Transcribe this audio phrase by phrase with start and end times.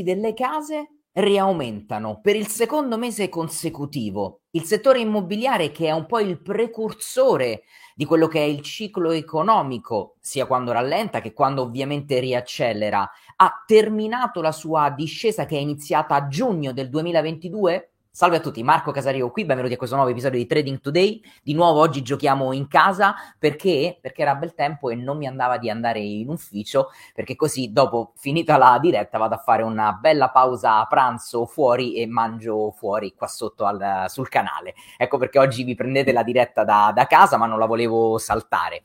[0.00, 4.42] prezzi delle case riaumentano per il secondo mese consecutivo.
[4.50, 7.62] Il settore immobiliare, che è un po' il precursore
[7.94, 13.64] di quello che è il ciclo economico, sia quando rallenta che quando ovviamente riaccelera, ha
[13.66, 18.90] terminato la sua discesa che è iniziata a giugno del 2022 Salve a tutti, Marco
[18.90, 21.22] Casario qui, benvenuti a questo nuovo episodio di Trading Today.
[21.44, 23.98] Di nuovo oggi giochiamo in casa perché?
[24.00, 28.12] Perché era bel tempo e non mi andava di andare in ufficio perché così dopo
[28.16, 33.14] finita la diretta vado a fare una bella pausa a pranzo fuori e mangio fuori
[33.14, 34.74] qua sotto al, sul canale.
[34.96, 38.82] Ecco perché oggi vi prendete la diretta da, da casa ma non la volevo saltare.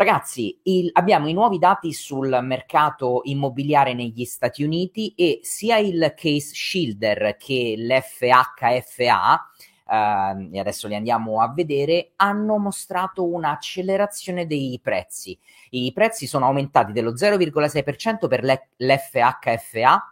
[0.00, 6.14] Ragazzi, il, abbiamo i nuovi dati sul mercato immobiliare negli Stati Uniti e sia il
[6.16, 9.50] case Schilder che l'FHFA,
[9.86, 15.38] eh, e adesso li andiamo a vedere, hanno mostrato un'accelerazione dei prezzi.
[15.68, 18.42] I prezzi sono aumentati dello 0,6% per
[18.76, 20.09] l'FHFA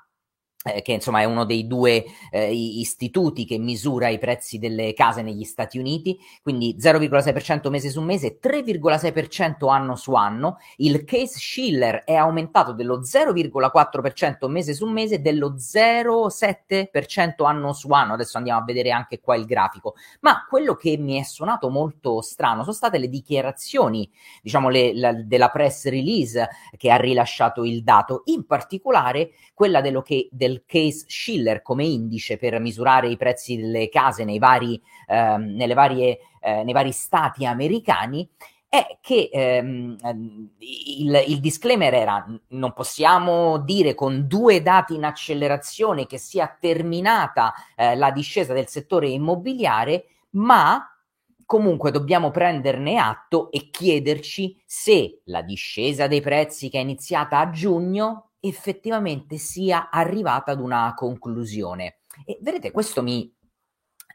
[0.82, 5.44] che insomma è uno dei due eh, istituti che misura i prezzi delle case negli
[5.44, 10.58] Stati Uniti, quindi 0,6% mese su mese, 3,6% anno su anno.
[10.76, 18.14] Il case Schiller è aumentato dello 0,4% mese su mese, dello 0,7% anno su anno.
[18.14, 19.94] Adesso andiamo a vedere anche qua il grafico.
[20.20, 24.10] Ma quello che mi è suonato molto strano sono state le dichiarazioni,
[24.42, 30.02] diciamo, le, la, della press release che ha rilasciato il dato, in particolare quella dello
[30.02, 35.54] che, del case Schiller come indice per misurare i prezzi delle case nei vari, ehm,
[35.54, 38.28] nelle varie, eh, nei vari stati americani
[38.68, 39.96] è che ehm,
[40.58, 47.54] il, il, disclaimer era non possiamo dire con due dati in accelerazione che sia terminata
[47.74, 50.86] eh, la discesa del settore immobiliare, ma
[51.46, 57.48] comunque dobbiamo prenderne atto e chiederci se la discesa dei prezzi che è iniziata a
[57.48, 62.00] giugno effettivamente sia arrivata ad una conclusione.
[62.24, 63.32] E vedete, questo mi,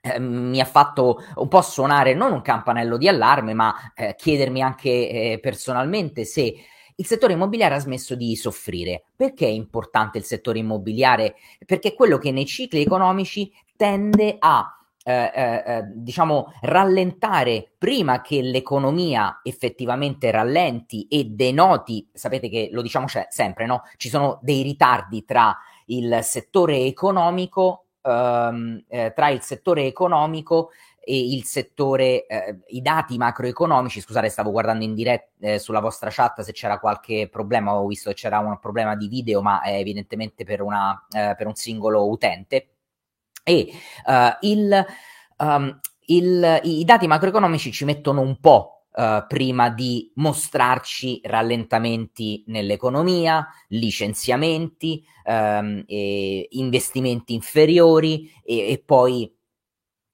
[0.01, 4.61] eh, mi ha fatto un po' suonare non un campanello di allarme, ma eh, chiedermi
[4.61, 6.53] anche eh, personalmente se
[6.95, 9.05] il settore immobiliare ha smesso di soffrire.
[9.15, 11.35] Perché è importante il settore immobiliare?
[11.65, 18.21] Perché è quello che nei cicli economici tende a eh, eh, eh, diciamo, rallentare prima
[18.21, 23.81] che l'economia effettivamente rallenti e denoti, sapete che lo diciamo cioè, sempre, no?
[23.97, 30.69] Ci sono dei ritardi tra il settore economico, ehm, eh, tra il settore economico
[31.03, 36.09] e il settore, eh, i dati macroeconomici, scusate, stavo guardando in diretta eh, sulla vostra
[36.11, 39.73] chat se c'era qualche problema, ho visto che c'era un problema di video, ma è
[39.73, 42.72] evidentemente per, una, per un singolo utente.
[43.43, 43.71] E
[44.05, 44.85] uh, il,
[45.37, 53.43] um, il, i dati macroeconomici ci mettono un po' Uh, prima di mostrarci rallentamenti nell'economia,
[53.69, 59.35] licenziamenti, um, investimenti inferiori e, e, poi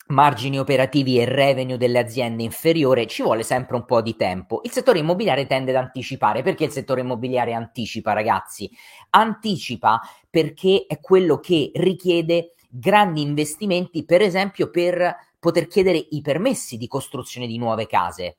[0.09, 4.61] margini operativi e revenue delle aziende inferiore, ci vuole sempre un po' di tempo.
[4.63, 6.41] Il settore immobiliare tende ad anticipare.
[6.41, 8.69] Perché il settore immobiliare anticipa, ragazzi?
[9.11, 16.77] Anticipa perché è quello che richiede grandi investimenti, per esempio per poter chiedere i permessi
[16.77, 18.37] di costruzione di nuove case.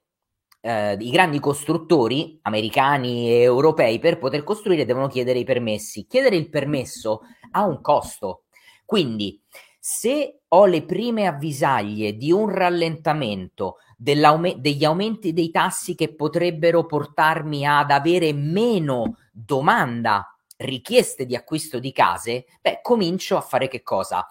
[0.61, 6.07] Uh, I grandi costruttori americani e europei per poter costruire devono chiedere i permessi.
[6.07, 8.45] Chiedere il permesso ha un costo.
[8.85, 9.41] Quindi,
[9.79, 17.67] se ho le prime avvisaglie di un rallentamento degli aumenti dei tassi che potrebbero portarmi
[17.67, 24.27] ad avere meno domanda richieste di acquisto di case, beh, comincio a fare che cosa?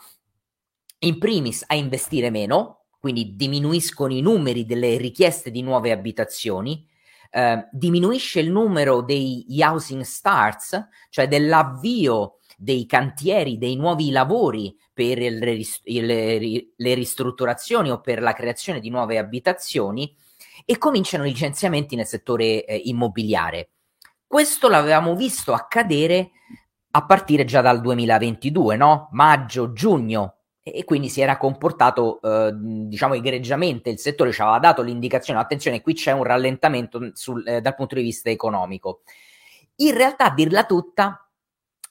[0.99, 6.85] In primis a investire meno, quindi diminuiscono i numeri delle richieste di nuove abitazioni,
[7.31, 15.19] eh, diminuisce il numero dei housing starts, cioè dell'avvio dei cantieri, dei nuovi lavori per
[15.19, 20.13] il, il, le ristrutturazioni o per la creazione di nuove abitazioni
[20.65, 23.69] e cominciano i licenziamenti nel settore eh, immobiliare.
[24.29, 26.29] Questo l'avevamo visto accadere
[26.91, 29.09] a partire già dal 2022, no?
[29.13, 33.89] Maggio, giugno, e quindi si era comportato eh, diciamo egregiamente.
[33.89, 37.95] Il settore ci aveva dato l'indicazione attenzione qui c'è un rallentamento sul, eh, dal punto
[37.95, 39.01] di vista economico.
[39.77, 41.27] In realtà a dirla tutta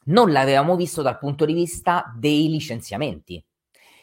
[0.04, 3.44] non l'avevamo visto dal punto di vista dei licenziamenti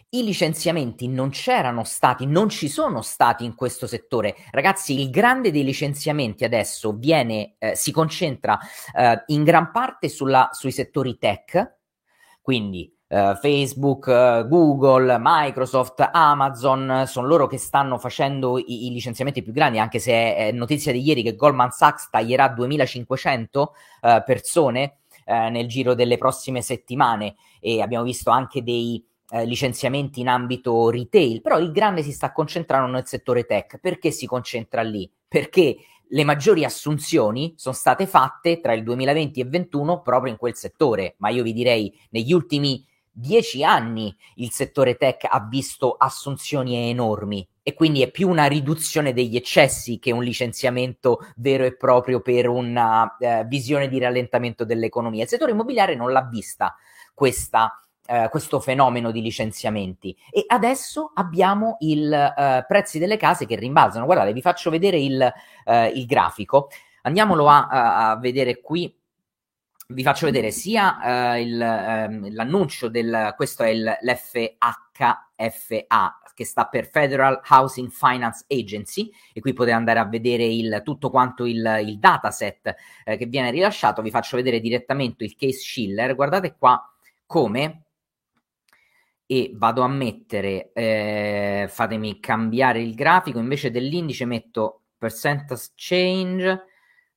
[0.10, 4.36] i licenziamenti non c'erano stati, non ci sono stati in questo settore.
[4.52, 8.58] Ragazzi, il grande dei licenziamenti adesso viene, eh, si concentra
[8.96, 11.78] eh, in gran parte sulla, sui settori tech,
[12.42, 19.44] quindi Uh, Facebook, uh, Google, Microsoft, Amazon, sono loro che stanno facendo i, i licenziamenti
[19.44, 24.24] più grandi, anche se è, è, notizia di ieri che Goldman Sachs taglierà 2500 uh,
[24.26, 29.04] persone eh, nel giro delle prossime settimane e abbiamo visto anche dei
[29.36, 33.80] eh, licenziamenti in ambito retail, però il grande si sta concentrando nel settore tech.
[33.80, 35.12] Perché si concentra lì?
[35.28, 35.76] Perché
[36.08, 40.56] le maggiori assunzioni sono state fatte tra il 2020 e il 2021 proprio in quel
[40.56, 46.90] settore, ma io vi direi negli ultimi dieci anni il settore tech ha visto assunzioni
[46.90, 52.22] enormi e quindi è più una riduzione degli eccessi che un licenziamento vero e proprio
[52.22, 55.24] per una uh, visione di rallentamento dell'economia.
[55.24, 56.76] Il settore immobiliare non l'ha vista
[57.14, 60.16] questa Uh, questo fenomeno di licenziamenti.
[60.30, 64.06] E adesso abbiamo i uh, prezzi delle case che rimbalzano.
[64.06, 65.34] Guardate, vi faccio vedere il,
[65.66, 66.70] uh, il grafico.
[67.02, 68.96] Andiamolo a, a, vedere qui.
[69.88, 74.60] Vi faccio vedere sia eh, il, ehm, l'annuncio del questo è il, l'FHFA
[76.36, 79.12] che sta per Federal Housing Finance Agency.
[79.34, 82.76] E qui potete andare a vedere il, tutto quanto il, il dataset
[83.06, 84.02] eh, che viene rilasciato.
[84.02, 86.14] Vi faccio vedere direttamente il case Schiller.
[86.16, 86.84] Guardate qua
[87.26, 87.85] come
[89.26, 96.64] e vado a mettere eh, fatemi cambiare il grafico invece dell'indice metto percentage change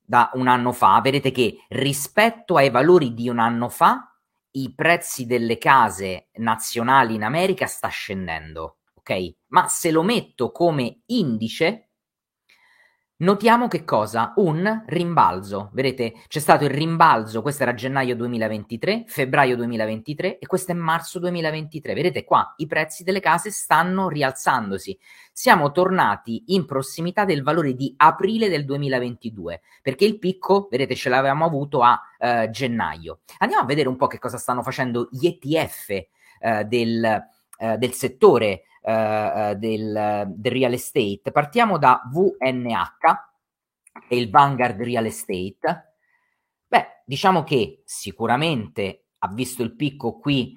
[0.01, 4.11] da un anno fa, vedete che rispetto ai valori di un anno fa,
[4.53, 9.35] i prezzi delle case nazionali in America sta scendendo, ok?
[9.49, 11.88] Ma se lo metto come indice,
[13.21, 14.33] Notiamo che cosa?
[14.37, 15.71] Un rimbalzo.
[15.73, 21.19] Vedete, c'è stato il rimbalzo, questo era gennaio 2023, febbraio 2023 e questo è marzo
[21.19, 21.95] 2023.
[21.95, 24.97] Vedete qua, i prezzi delle case stanno rialzandosi.
[25.33, 31.09] Siamo tornati in prossimità del valore di aprile del 2022, perché il picco, vedete, ce
[31.09, 33.23] l'avevamo avuto a uh, gennaio.
[33.39, 36.05] Andiamo a vedere un po' che cosa stanno facendo gli ETF
[36.39, 37.27] uh, del,
[37.59, 41.31] uh, del settore uh, del, del, real estate.
[41.33, 43.29] Partiamo da VNH,
[44.07, 45.97] e il Vanguard Real Estate.
[46.67, 50.57] Beh, diciamo che sicuramente ha visto il picco qui,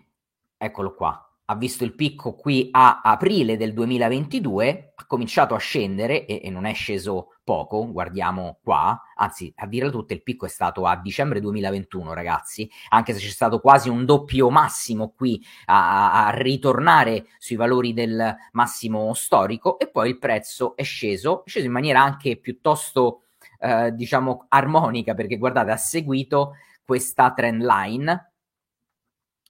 [0.58, 6.26] eccolo qua, ha visto il picco qui a aprile del 2022, ha cominciato a scendere
[6.26, 10.50] e, e, non è sceso poco, guardiamo qua, anzi a dire tutto il picco è
[10.50, 16.28] stato a dicembre 2021 ragazzi, anche se c'è stato quasi un doppio massimo qui a,
[16.28, 21.66] a ritornare sui valori del massimo storico e poi il prezzo è sceso, è sceso
[21.66, 23.24] in maniera anche piuttosto
[23.60, 26.54] eh, diciamo armonica perché guardate ha seguito
[26.86, 28.31] questa trend line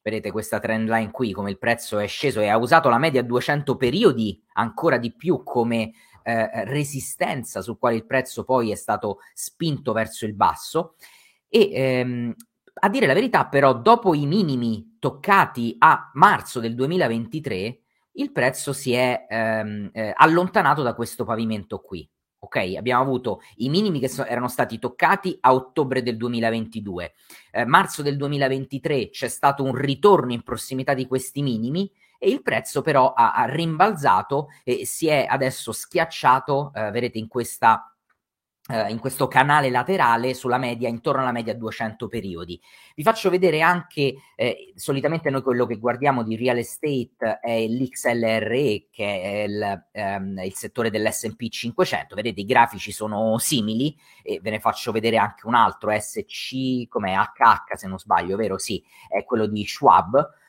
[0.01, 3.21] vedete questa trend line qui, come il prezzo è sceso e ha usato la media
[3.21, 5.91] 200 periodi ancora di più come
[6.23, 10.95] eh, resistenza sul quale il prezzo poi è stato spinto verso il basso.
[11.47, 12.35] E ehm,
[12.73, 17.79] a dire la verità, però, dopo i minimi toccati a marzo del 2023,
[18.13, 22.07] il prezzo si è ehm, eh, allontanato da questo pavimento qui.
[22.53, 27.13] Ok, abbiamo avuto i minimi che so- erano stati toccati a ottobre del 2022.
[27.49, 31.89] Eh, marzo del 2023 c'è stato un ritorno in prossimità di questi minimi
[32.19, 37.29] e il prezzo però ha, ha rimbalzato e si è adesso schiacciato, eh, vedete in
[37.29, 37.90] questa
[38.89, 42.59] in questo canale laterale sulla media, intorno alla media 200 periodi.
[42.95, 48.87] Vi faccio vedere anche, eh, solitamente noi quello che guardiamo di real estate è l'XLRE,
[48.91, 54.51] che è il, um, il settore dell'S&P 500, vedete i grafici sono simili, e ve
[54.51, 58.57] ne faccio vedere anche un altro, SC, come HH se non sbaglio, vero?
[58.57, 60.39] Sì, è quello di Schwab,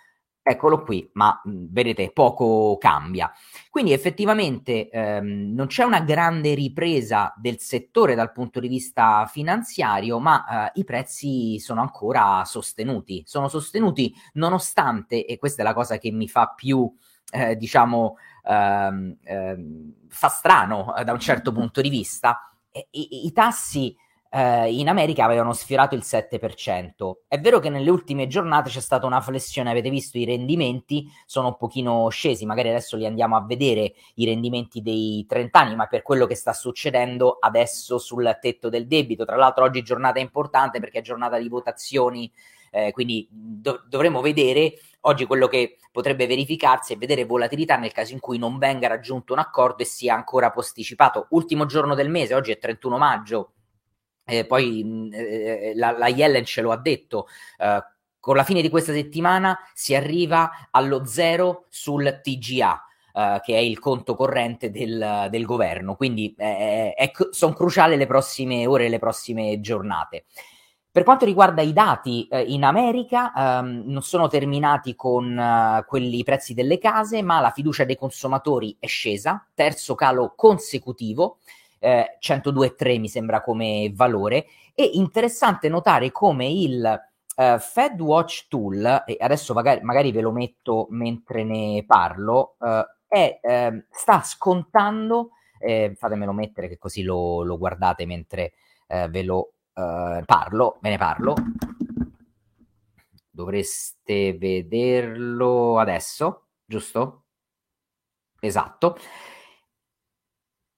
[0.45, 3.33] Eccolo qui, ma vedete poco cambia.
[3.71, 10.19] Quindi effettivamente ehm, non c'è una grande ripresa del settore dal punto di vista finanziario,
[10.19, 13.23] ma eh, i prezzi sono ancora sostenuti.
[13.25, 16.93] Sono sostenuti nonostante, e questa è la cosa che mi fa più,
[17.31, 22.53] eh, diciamo, ehm, ehm, fa strano eh, da un certo punto di vista,
[22.91, 23.95] i, i tassi
[24.35, 27.13] eh, in America avevano sfiorato il 7%.
[27.29, 31.49] È vero che nelle ultime giornate c'è stata una flessione, avete visto i rendimenti sono
[31.49, 35.87] un pochino scesi, magari adesso li andiamo a vedere i rendimenti dei 30 anni, ma
[35.87, 39.27] per quello che sta succedendo adesso sul tetto del debito.
[39.27, 42.33] Tra l'altro oggi giornata importante perché è giornata di votazioni,
[42.71, 48.15] eh, quindi do- dovremo vedere oggi quello che potrebbe verificarsi è vedere volatilità nel caso
[48.15, 51.27] in cui non venga raggiunto un accordo e sia ancora posticipato.
[51.31, 53.53] Ultimo giorno del mese, oggi è 31 maggio
[54.25, 57.27] eh, poi eh, la, Yellen ce lo ha detto,
[57.59, 57.85] eh,
[58.19, 62.87] con la fine di questa settimana si arriva allo zero sul TGA.
[63.13, 66.95] Uh, che è il conto corrente del, del governo, quindi eh,
[67.29, 70.25] sono cruciali le prossime ore e le prossime giornate.
[70.93, 76.23] Per quanto riguarda i dati eh, in America, um, non sono terminati con uh, quelli
[76.23, 81.39] prezzi delle case, ma la fiducia dei consumatori è scesa, terzo calo consecutivo,
[81.83, 87.03] eh, 102,3 mi sembra come valore, e interessante notare come il
[87.37, 92.85] uh, Fed Watch Tool, e adesso magari, magari, ve lo metto mentre ne parlo, uh,
[93.09, 98.53] è, uh, sta scontando, eh, fatemelo mettere che così lo, lo guardate mentre
[98.89, 101.35] eh, ve lo parlo, ve ne parlo.
[103.31, 107.23] Dovreste vederlo adesso, giusto?
[108.39, 108.99] Esatto.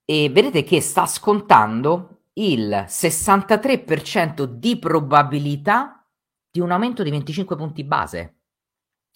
[0.05, 6.05] E vedete che sta scontando il 63% di probabilità
[6.51, 8.37] di un aumento di 25 punti base.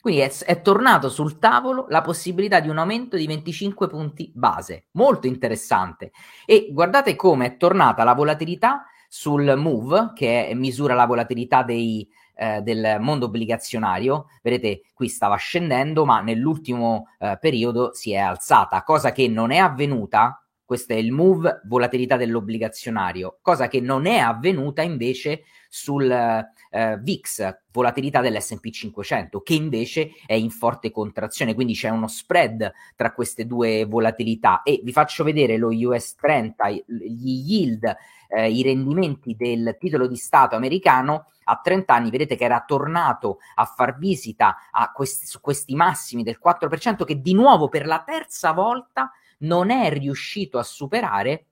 [0.00, 4.86] Quindi è, è, tornato sul tavolo la possibilità di un aumento di 25 punti base.
[4.92, 6.12] Molto interessante.
[6.46, 12.60] E guardate come è tornata la volatilità sul MOVE, che misura la volatilità dei, eh,
[12.60, 19.10] del mondo obbligazionario, vedete qui stava scendendo, ma nell'ultimo eh, periodo si è alzata, cosa
[19.12, 20.42] che non è avvenuta.
[20.68, 27.56] Questo è il move volatilità dell'obbligazionario, cosa che non è avvenuta invece sul eh, VIX,
[27.72, 33.46] volatilità dell'SP 500, che invece è in forte contrazione, quindi c'è uno spread tra queste
[33.46, 34.60] due volatilità.
[34.60, 37.96] E vi faccio vedere lo US 30, gli yield
[38.28, 43.38] eh, i rendimenti del titolo di Stato americano a 30 anni, vedete che era tornato
[43.54, 48.02] a far visita a questi, su questi massimi del 4% che di nuovo per la
[48.06, 51.46] terza volta non è riuscito a superare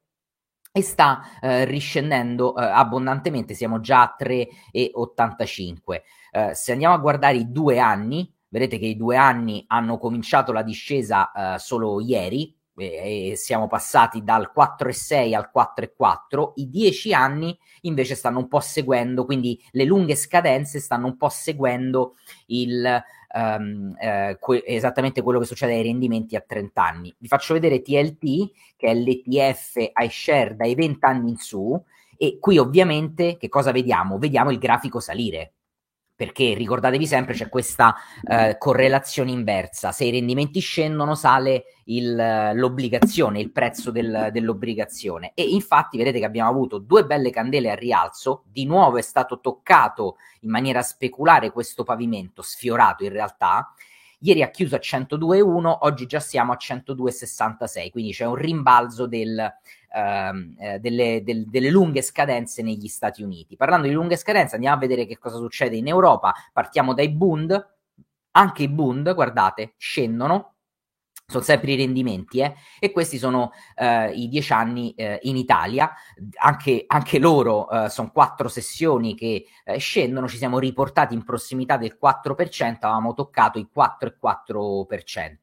[0.72, 6.02] e sta eh, riscendendo eh, abbondantemente, siamo già a 3,85.
[6.30, 10.52] Eh, se andiamo a guardare i due anni, vedete che i due anni hanno cominciato
[10.52, 17.58] la discesa eh, solo ieri, e siamo passati dal 4,6 al 4,4, i 10 anni
[17.82, 22.16] invece stanno un po' seguendo, quindi le lunghe scadenze stanno un po' seguendo
[22.48, 23.02] il,
[23.36, 27.14] um, eh, que- esattamente quello che succede ai rendimenti a 30 anni.
[27.18, 31.80] Vi faccio vedere TLT, che è l'ETF iShare dai 20 anni in su,
[32.16, 34.18] e qui ovviamente che cosa vediamo?
[34.18, 35.55] Vediamo il grafico salire
[36.16, 37.94] perché ricordatevi sempre c'è questa
[38.26, 45.32] eh, correlazione inversa, se i rendimenti scendono sale il, l'obbligazione, il prezzo del, dell'obbligazione.
[45.34, 49.40] E infatti vedete che abbiamo avuto due belle candele a rialzo, di nuovo è stato
[49.40, 53.70] toccato in maniera speculare questo pavimento, sfiorato in realtà,
[54.20, 59.54] Ieri ha chiuso a 102,1, oggi già siamo a 102,66, quindi c'è un rimbalzo del,
[59.94, 63.56] ehm, eh, delle, del, delle, lunghe scadenze negli Stati Uniti.
[63.56, 66.32] Parlando di lunghe scadenze, andiamo a vedere che cosa succede in Europa.
[66.52, 67.74] Partiamo dai Bund,
[68.32, 70.55] anche i Bund, guardate, scendono
[71.28, 72.54] sono sempre i rendimenti, eh?
[72.78, 75.92] e questi sono eh, i dieci anni eh, in Italia,
[76.40, 81.76] anche, anche loro eh, sono quattro sessioni che eh, scendono, ci siamo riportati in prossimità
[81.76, 85.34] del 4%, avevamo toccato il 4,4%.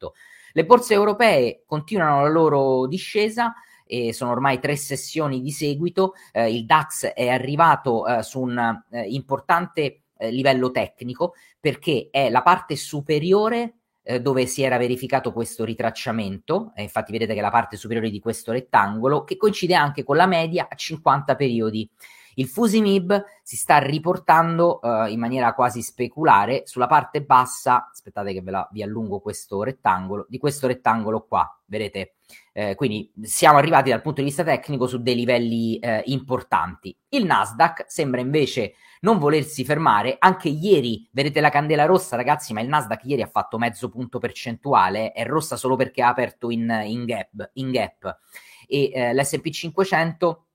[0.54, 3.54] Le borse europee continuano la loro discesa,
[3.86, 10.04] e sono ormai tre sessioni di seguito, eh, il DAX è arrivato su un importante
[10.30, 16.84] livello tecnico perché è la parte superiore eh, dove si era verificato questo ritracciamento, e
[16.84, 20.68] infatti vedete che la parte superiore di questo rettangolo, che coincide anche con la media
[20.70, 21.90] a 50 periodi.
[22.36, 28.42] Il Fusimib si sta riportando uh, in maniera quasi speculare sulla parte bassa, aspettate che
[28.42, 32.16] ve la, vi allungo questo rettangolo, di questo rettangolo qua, vedete?
[32.56, 36.96] Eh, quindi siamo arrivati dal punto di vista tecnico su dei livelli eh, importanti.
[37.10, 40.18] Il Nasdaq sembra invece non volersi fermare.
[40.20, 44.20] Anche ieri, vedete la candela rossa, ragazzi, ma il Nasdaq ieri ha fatto mezzo punto
[44.20, 48.20] percentuale, è rossa solo perché ha aperto in, in, gap, in gap.
[48.68, 50.46] E eh, l'SP 500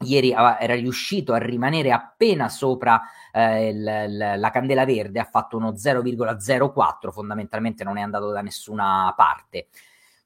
[0.00, 3.00] ieri era riuscito a rimanere appena sopra
[3.32, 8.40] eh, il, il, la candela verde, ha fatto uno 0,04, fondamentalmente non è andato da
[8.40, 9.68] nessuna parte.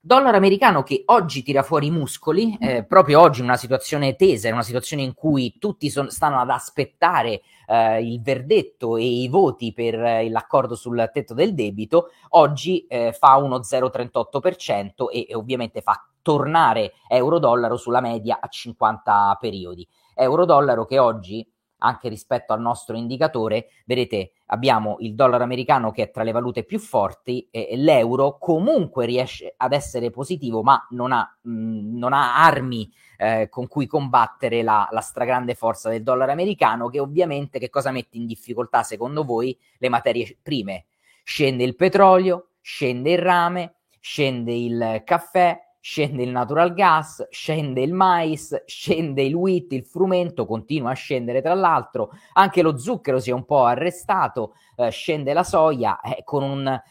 [0.02, 4.48] Dollaro americano che oggi tira fuori i muscoli, eh, proprio oggi in una situazione tesa,
[4.48, 9.28] in una situazione in cui tutti son, stanno ad aspettare eh, il verdetto e i
[9.28, 15.34] voti per eh, l'accordo sul tetto del debito, oggi eh, fa uno 0,38% e, e
[15.34, 19.86] ovviamente fa tornare euro-dollaro sulla media a 50 periodi.
[20.14, 21.46] Euro-dollaro che oggi
[21.80, 26.64] anche rispetto al nostro indicatore, vedete abbiamo il dollaro americano che è tra le valute
[26.64, 32.12] più forti e l'euro comunque riesce ad essere positivo ma non ha, mh, mm, non
[32.12, 37.58] ha armi eh, con cui combattere la, la, stragrande forza del dollaro americano che ovviamente
[37.58, 40.86] che cosa mette in difficoltà secondo voi le materie prime?
[41.22, 47.92] Scende il petrolio, scende il rame, scende il caffè, scende il natural gas, scende il
[47.92, 53.30] mais, scende il wheat, il frumento continua a scendere tra l'altro, anche lo zucchero si
[53.30, 56.82] è un po' arrestato, eh, scende la soia, eh, con, un, eh,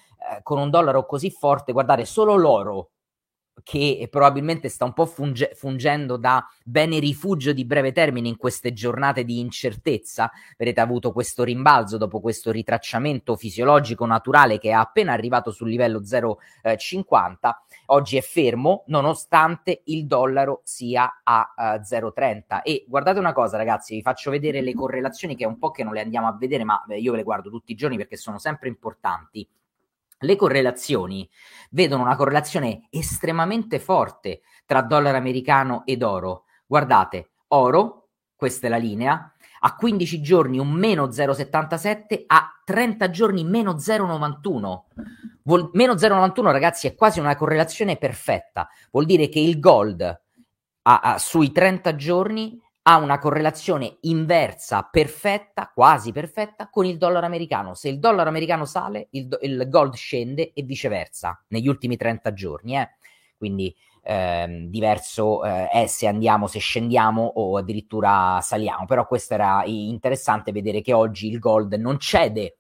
[0.43, 2.89] con un dollaro così forte, guardate, solo l'oro
[3.63, 8.73] che probabilmente sta un po' funge- fungendo da bene rifugio di breve termine in queste
[8.73, 10.31] giornate di incertezza.
[10.57, 15.69] Vedete, ha avuto questo rimbalzo dopo questo ritracciamento fisiologico naturale che è appena arrivato sul
[15.69, 17.51] livello 0,50.
[17.87, 22.61] Oggi è fermo nonostante il dollaro sia a uh, eh, 0,30.
[22.63, 25.83] E guardate una cosa, ragazzi, vi faccio vedere le correlazioni che è un po' che
[25.83, 28.17] non le andiamo a vedere, ma beh, io ve le guardo tutti i giorni perché
[28.17, 29.47] sono sempre importanti.
[30.19, 31.29] Le correlazioni
[31.71, 36.43] vedono una correlazione estremamente forte tra dollaro americano ed oro.
[36.65, 43.43] Guardate, oro, questa è la linea, a 15 giorni un meno 0,77, a 30 giorni
[43.43, 44.81] meno 0,91.
[45.43, 50.99] Vol- meno 0,91 ragazzi è quasi una correlazione perfetta, vuol dire che il gold a,
[50.99, 57.75] a, sui 30 giorni ha una correlazione inversa perfetta, quasi perfetta, con il dollaro americano.
[57.75, 62.77] Se il dollaro americano sale, il, il gold scende e viceversa negli ultimi 30 giorni.
[62.77, 62.89] Eh?
[63.37, 68.85] Quindi ehm, diverso eh, è se andiamo, se scendiamo o addirittura saliamo.
[68.87, 72.57] Però questo era interessante vedere che oggi il gold non cede,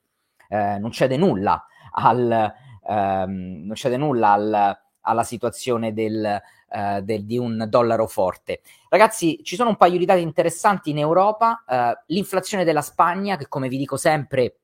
[0.47, 2.53] eh, non cede nulla al,
[2.87, 4.79] ehm, non cede nulla al,
[5.09, 8.61] alla situazione del, eh, del, di un dollaro forte.
[8.89, 11.63] Ragazzi, ci sono un paio di dati interessanti in Europa.
[11.67, 14.59] Eh, l'inflazione della Spagna, che come vi dico sempre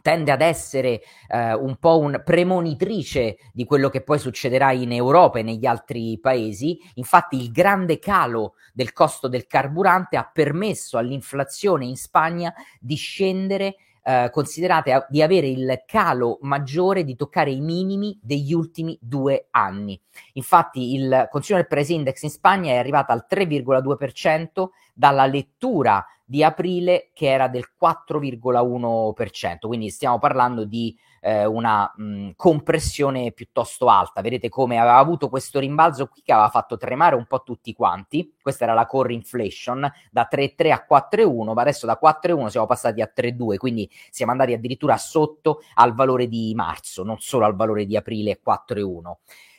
[0.00, 5.38] tende ad essere eh, un po' un premonitrice di quello che poi succederà in Europa
[5.38, 6.78] e negli altri paesi.
[6.94, 13.76] Infatti il grande calo del costo del carburante ha permesso all'inflazione in Spagna di scendere
[14.08, 20.00] eh, considerate di avere il calo maggiore di toccare i minimi degli ultimi due anni.
[20.32, 27.10] Infatti il Consumer Price Index in Spagna è arrivato al 3,2% dalla lettura di aprile
[27.12, 34.20] che era del 4,1%, quindi stiamo parlando di eh, una mh, compressione piuttosto alta.
[34.20, 38.34] Vedete come aveva avuto questo rimbalzo qui che aveva fatto tremare un po' tutti quanti.
[38.40, 43.00] Questa era la core inflation da 3,3 a 4,1, ma adesso da 4,1 siamo passati
[43.00, 47.86] a 3,2, quindi siamo andati addirittura sotto al valore di marzo, non solo al valore
[47.86, 49.12] di aprile 4,1.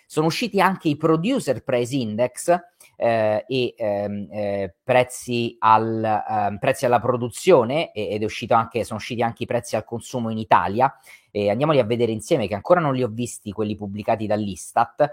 [0.05, 2.59] Sono usciti anche i producer price index
[2.99, 9.43] eh, e ehm, eh, prezzi, al, ehm, prezzi, alla produzione ed anche, sono usciti anche
[9.43, 10.93] i prezzi al consumo in Italia.
[11.31, 15.11] E andiamoli a vedere insieme che ancora non li ho visti quelli pubblicati dall'Istat.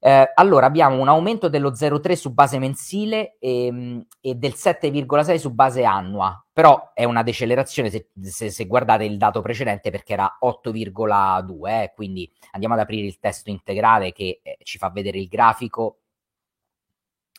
[0.00, 5.36] Eh, allora abbiamo un aumento dello 0,3 su base mensile e, ehm, e, del 7,6
[5.36, 10.12] su base annua, però è una decelerazione se, se, se guardate il dato precedente perché
[10.12, 15.18] era 8,2, eh, quindi andiamo ad aprire il testo integrale che eh, ci fa vedere
[15.18, 15.98] il grafico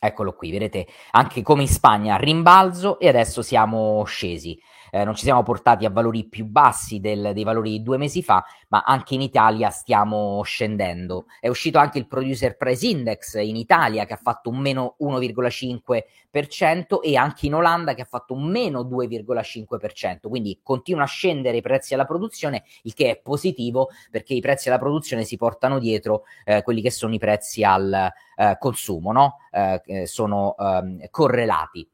[0.02, 4.58] Eccolo qui, vedete anche come in Spagna rimbalzo e adesso siamo scesi
[4.90, 8.22] eh, non ci siamo portati a valori più bassi del, dei valori di due mesi
[8.22, 11.26] fa, ma anche in Italia stiamo scendendo.
[11.38, 17.00] È uscito anche il Producer Price Index in Italia che ha fatto un meno 1,5%
[17.02, 21.62] e anche in Olanda che ha fatto un meno 2,5%, quindi continua a scendere i
[21.62, 26.24] prezzi alla produzione, il che è positivo perché i prezzi alla produzione si portano dietro
[26.44, 29.36] eh, quelli che sono i prezzi al eh, consumo, no?
[29.50, 31.88] Eh, sono ehm, correlati.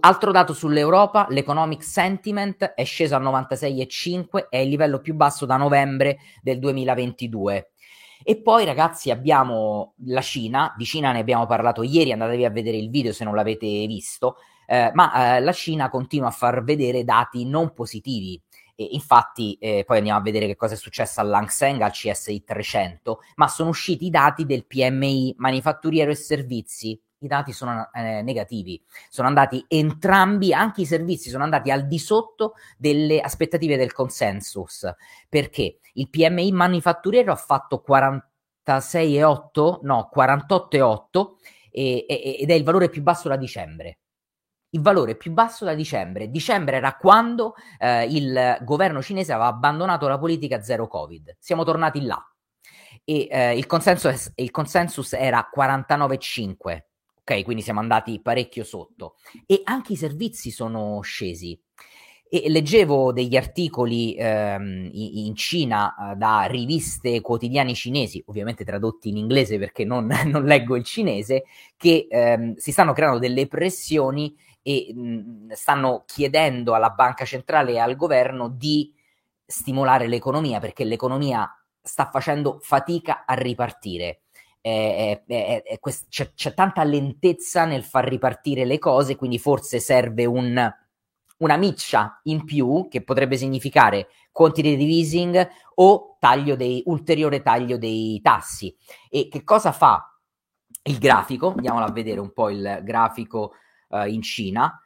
[0.00, 5.56] Altro dato sull'Europa, l'economic sentiment è sceso a 96,5, è il livello più basso da
[5.56, 7.70] novembre del 2022.
[8.24, 12.76] E poi ragazzi abbiamo la Cina, di Cina ne abbiamo parlato ieri, andatevi a vedere
[12.76, 17.04] il video se non l'avete visto, eh, ma eh, la Cina continua a far vedere
[17.04, 18.42] dati non positivi.
[18.78, 21.48] E infatti, eh, poi andiamo a vedere che cosa è successo all'Hang
[21.80, 27.00] al CSI 300, ma sono usciti i dati del PMI manifatturiero e servizi.
[27.20, 31.98] I dati sono eh, negativi, sono andati entrambi, anche i servizi sono andati al di
[31.98, 34.86] sotto delle aspettative del consensus,
[35.26, 35.78] perché?
[35.94, 41.26] Il PMI manifatturiero ha fatto 46,8, no, 48,8
[41.70, 44.00] e, e, ed è il valore più basso da dicembre.
[44.76, 46.28] Il valore più basso da dicembre.
[46.28, 51.34] Dicembre era quando eh, il governo cinese aveva abbandonato la politica zero Covid.
[51.38, 52.22] Siamo tornati là.
[53.02, 56.82] E eh, il, consensus, il consensus era 49,5
[57.26, 57.42] ok?
[57.42, 61.58] Quindi siamo andati parecchio sotto e anche i servizi sono scesi.
[62.28, 69.16] E leggevo degli articoli ehm, in Cina eh, da riviste quotidiane cinesi, ovviamente tradotti in
[69.16, 71.44] inglese perché non, non leggo il cinese,
[71.76, 77.78] che ehm, si stanno creando delle pressioni e mh, stanno chiedendo alla banca centrale e
[77.78, 78.92] al governo di
[79.46, 81.48] stimolare l'economia perché l'economia
[81.80, 84.22] sta facendo fatica a ripartire
[84.60, 90.24] è, è, è, c'è, c'è, tanta lentezza nel far ripartire le cose, quindi forse serve
[90.24, 90.74] un,
[91.38, 98.20] una miccia in più che potrebbe significare quantitative easing o taglio dei, ulteriore taglio dei
[98.20, 98.76] tassi.
[99.08, 100.18] E che cosa fa
[100.82, 101.52] il grafico?
[101.54, 103.52] Andiamo a vedere un po' il grafico
[104.02, 104.80] uh, in Cina.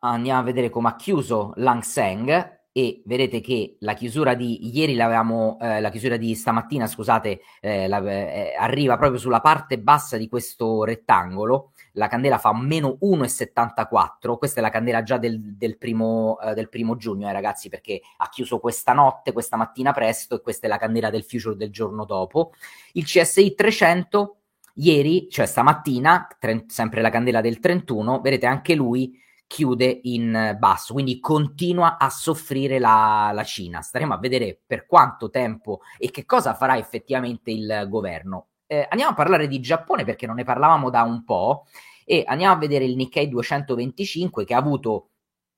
[0.00, 4.94] Andiamo a vedere come ha chiuso Lang Seng e vedete che la chiusura di ieri
[4.94, 10.16] l'avevamo, eh, la chiusura di stamattina, scusate, eh, la, eh, arriva proprio sulla parte bassa
[10.16, 11.72] di questo rettangolo.
[11.92, 14.38] La candela fa meno 1,74.
[14.38, 18.00] Questa è la candela già del, del, primo, eh, del primo, giugno, eh, ragazzi, perché
[18.16, 21.70] ha chiuso questa notte, questa mattina presto, e questa è la candela del future del
[21.70, 22.52] giorno dopo.
[22.92, 24.36] Il CSI 300
[24.74, 30.94] ieri, cioè stamattina, tre, sempre la candela del 31, vedete anche lui chiude in basso,
[30.94, 33.82] quindi continua a soffrire la, la, Cina.
[33.82, 38.46] Staremo a vedere per quanto tempo e che cosa farà effettivamente il governo.
[38.66, 41.66] Eh, andiamo a parlare di Giappone perché non ne parlavamo da un po'
[42.06, 45.08] e andiamo a vedere il Nikkei 225 che ha avuto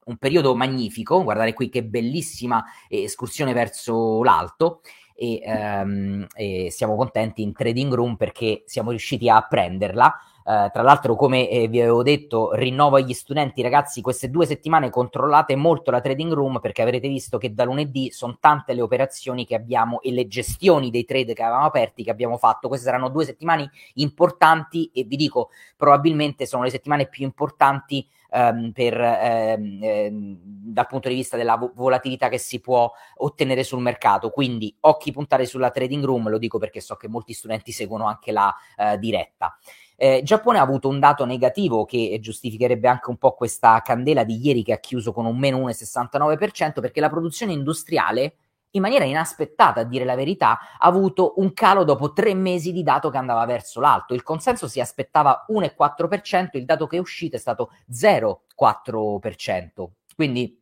[0.07, 4.81] un periodo magnifico, guardate qui che bellissima escursione verso l'alto
[5.15, 10.83] e, um, e siamo contenti in Trading Room perché siamo riusciti a prenderla Uh, tra
[10.83, 15.91] l'altro, come eh, vi avevo detto, rinnovo agli studenti, ragazzi, queste due settimane controllate molto
[15.91, 20.03] la trading room perché avrete visto che da lunedì sono tante le operazioni che abbiamo
[20.03, 22.69] e le gestioni dei trade che avevamo aperti che abbiamo fatto.
[22.69, 25.49] Queste saranno due settimane importanti e vi dico,
[25.79, 31.57] probabilmente sono le settimane più importanti um, per, um, um, dal punto di vista della
[31.57, 34.31] vo- volatilità che si può ottenere sul mercato.
[34.31, 38.33] Quindi occhi puntare sulla trading room, lo dico perché so che molti studenti seguono anche
[38.33, 39.57] la uh, diretta.
[39.97, 44.45] Eh, Giappone ha avuto un dato negativo che giustificherebbe anche un po' questa candela di
[44.45, 48.35] ieri che ha chiuso con un meno 1,69% perché la produzione industriale
[48.75, 52.83] in maniera inaspettata, a dire la verità, ha avuto un calo dopo tre mesi di
[52.83, 54.15] dato che andava verso l'alto.
[54.15, 59.87] Il consenso si aspettava 1,4%, il dato che è uscito è stato 0,4%.
[60.15, 60.61] Quindi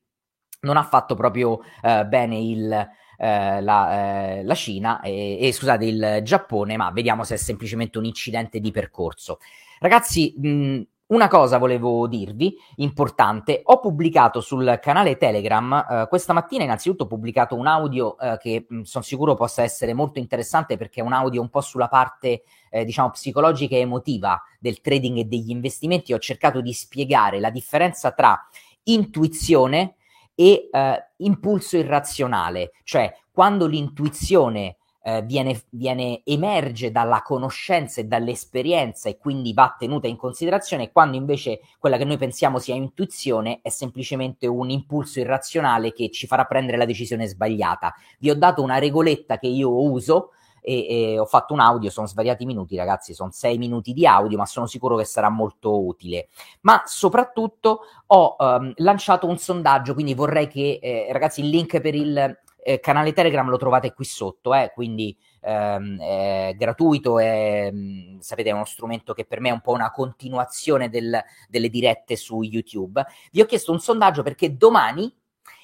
[0.61, 2.71] non ha fatto proprio eh, bene il,
[3.17, 7.99] eh, la, eh, la, Cina e, e, scusate il Giappone, ma vediamo se è semplicemente
[7.99, 9.39] un incidente di percorso.
[9.81, 10.81] Ragazzi, mh,
[11.13, 17.07] una cosa volevo dirvi, importante, ho pubblicato sul canale Telegram, eh, questa mattina innanzitutto ho
[17.07, 21.43] pubblicato un audio eh, che sono sicuro possa essere molto interessante perché è un audio
[21.43, 26.15] un po' sulla parte, eh, diciamo, psicologica e emotiva del trading e degli investimenti.
[26.15, 28.49] Ho cercato di spiegare la differenza tra
[28.85, 29.97] intuizione
[30.35, 39.09] e eh, impulso irrazionale, cioè quando l'intuizione eh, viene, viene, emerge dalla conoscenza e dall'esperienza
[39.09, 43.69] e quindi va tenuta in considerazione, quando invece quella che noi pensiamo sia intuizione è
[43.69, 47.95] semplicemente un impulso irrazionale che ci farà prendere la decisione sbagliata.
[48.19, 50.31] Vi ho dato una regoletta che io uso
[50.65, 54.39] e, e, ho fatto un audio, sono svariati minuti ragazzi, sono sei minuti di audio,
[54.39, 56.29] ma sono sicuro che sarà molto utile.
[56.61, 61.97] Ma soprattutto ho um, lanciato un sondaggio, quindi vorrei che eh, ragazzi il link per
[61.97, 68.21] il eh, canale Telegram lo trovate qui sotto, eh, quindi ehm, è gratuito, è, mh,
[68.21, 72.17] sapete è uno strumento che per me è un po' una continuazione del, delle dirette
[72.17, 73.05] su YouTube.
[73.33, 75.13] Vi ho chiesto un sondaggio perché domani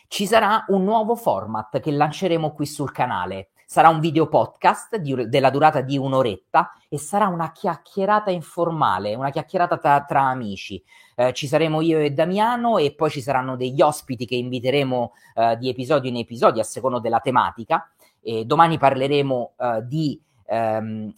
[0.08, 3.50] ci sarà un nuovo format che lanceremo qui sul canale.
[3.70, 9.28] Sarà un video podcast di, della durata di un'oretta e sarà una chiacchierata informale, una
[9.28, 10.82] chiacchierata tra, tra amici.
[11.14, 15.58] Eh, ci saremo io e Damiano e poi ci saranno degli ospiti che inviteremo eh,
[15.58, 17.86] di episodio in episodio a secondo della tematica.
[18.22, 21.12] E domani parleremo eh, di ehm,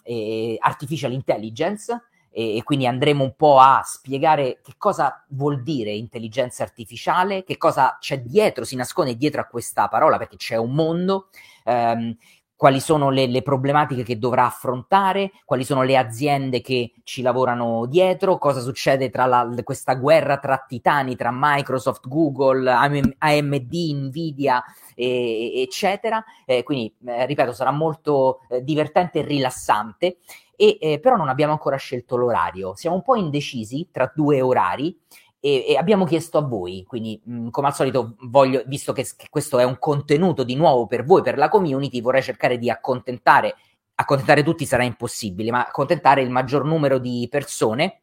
[0.59, 7.43] artificial intelligence e, quindi andremo un po' a spiegare che cosa vuol dire intelligenza artificiale,
[7.43, 11.29] che cosa c'è dietro, si nasconde dietro a questa parola perché c'è un mondo.
[11.65, 12.17] Ehm,
[12.61, 17.87] quali sono le, le, problematiche che dovrà affrontare, quali sono le aziende che ci lavorano
[17.87, 24.63] dietro, cosa succede tra la, questa guerra tra titani, tra Microsoft, Google, AMD, Nvidia,
[24.95, 26.23] e, eccetera.
[26.45, 30.19] Eh, quindi, eh, ripeto, sarà molto eh, divertente e rilassante.
[30.55, 34.95] E, eh, però non abbiamo ancora scelto l'orario, siamo un po' indecisi tra due orari
[35.41, 39.29] e, e, abbiamo chiesto a voi, quindi mh, come al solito voglio, visto che, che,
[39.31, 43.57] questo è un contenuto di nuovo per voi, per la community, vorrei cercare di accontentare,
[43.95, 48.03] accontentare tutti sarà impossibile, ma accontentare il maggior numero di persone,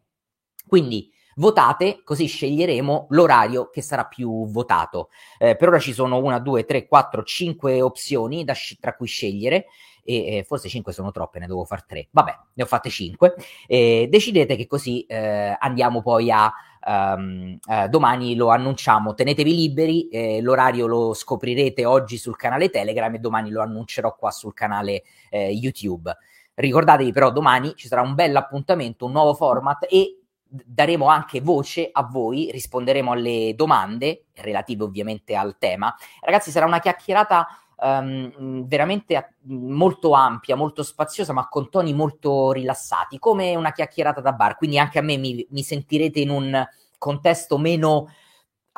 [0.68, 5.10] quindi votate, così sceglieremo l'orario che sarà più votato.
[5.38, 9.68] Eh, per ora ci sono una, due, tre, quattro, cinque opzioni da, tra cui scegliere
[10.10, 12.08] e forse 5 sono troppe, ne devo fare 3.
[12.12, 13.36] Vabbè, ne ho fatte 5.
[13.68, 16.52] Eh, decidete che così eh, andiamo poi a
[16.88, 23.14] Um, uh, domani lo annunciamo, tenetevi liberi, eh, l'orario lo scoprirete oggi sul canale Telegram
[23.14, 26.16] e domani lo annuncerò qua sul canale eh, YouTube.
[26.54, 31.90] Ricordatevi però domani ci sarà un bel appuntamento, un nuovo format e daremo anche voce
[31.92, 35.94] a voi, risponderemo alle domande relative ovviamente al tema.
[36.22, 37.48] Ragazzi, sarà una chiacchierata
[37.78, 44.34] um, veramente molto ampia, molto spaziosa, ma con toni molto rilassati, come una chiacchierata da
[44.34, 44.58] bar.
[44.58, 46.66] Quindi anche a me mi, mi sentirete in un
[46.98, 48.08] contesto meno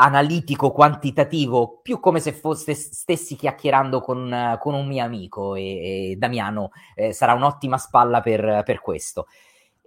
[0.01, 6.15] analitico, quantitativo, più come se fosse, stessi chiacchierando con, con un mio amico e, e
[6.17, 9.27] Damiano eh, sarà un'ottima spalla per, per questo.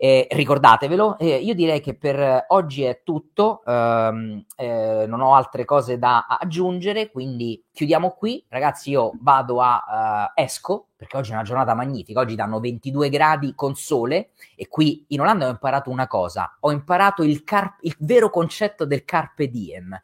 [0.05, 5.65] Eh, ricordatevelo, eh, io direi che per oggi è tutto, ehm, eh, non ho altre
[5.65, 8.45] cose da aggiungere, quindi chiudiamo qui.
[8.49, 13.11] Ragazzi, io vado a uh, esco, perché oggi è una giornata magnifica, oggi danno 22
[13.11, 17.77] gradi con sole e qui in Olanda ho imparato una cosa, ho imparato il, car-
[17.83, 19.97] il vero concetto del carpe diem.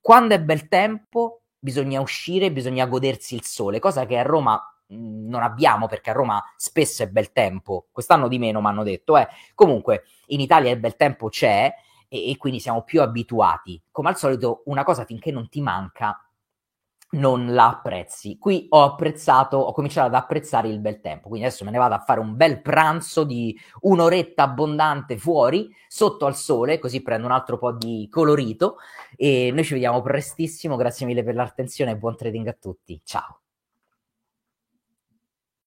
[0.00, 4.60] Quando è bel tempo bisogna uscire, bisogna godersi il sole, cosa che a Roma
[4.94, 9.16] non abbiamo perché a Roma spesso è bel tempo, quest'anno di meno mi hanno detto,
[9.16, 9.28] eh.
[9.54, 11.72] comunque in Italia il bel tempo c'è
[12.08, 13.82] e, e, quindi siamo più abituati.
[13.90, 16.18] Come al solito una cosa finché non ti manca
[17.14, 18.38] non la apprezzi.
[18.38, 21.94] Qui ho apprezzato, ho cominciato ad apprezzare il bel tempo, quindi adesso me ne vado
[21.94, 27.32] a fare un bel pranzo di un'oretta abbondante fuori, sotto al sole, così prendo un
[27.32, 28.76] altro po' di colorito
[29.16, 33.00] e noi ci vediamo prestissimo, grazie mille per l'attenzione e buon trading a tutti.
[33.04, 33.43] Ciao.